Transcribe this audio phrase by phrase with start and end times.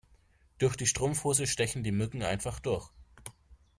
[0.57, 2.89] Durch die Strumpfhose stechen die Mücken einfach durch.